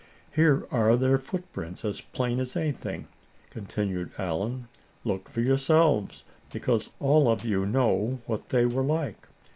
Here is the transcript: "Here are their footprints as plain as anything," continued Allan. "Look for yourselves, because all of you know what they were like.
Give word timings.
"Here 0.33 0.65
are 0.71 0.97
their 0.97 1.19
footprints 1.19 1.85
as 1.85 2.01
plain 2.01 2.39
as 2.39 2.55
anything," 2.55 3.07
continued 3.51 4.09
Allan. 4.17 4.67
"Look 5.03 5.29
for 5.29 5.41
yourselves, 5.41 6.23
because 6.51 6.89
all 6.99 7.29
of 7.29 7.45
you 7.45 7.67
know 7.67 8.19
what 8.25 8.49
they 8.49 8.65
were 8.65 8.81
like. 8.81 9.27